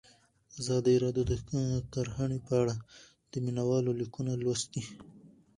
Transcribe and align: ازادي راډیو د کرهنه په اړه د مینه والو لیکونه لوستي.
ازادي 0.59 0.95
راډیو 1.03 1.23
د 1.31 1.33
کرهنه 1.93 2.37
په 2.47 2.53
اړه 2.61 2.75
د 3.31 3.33
مینه 3.45 3.63
والو 3.69 3.91
لیکونه 4.01 4.31
لوستي. 4.43 4.83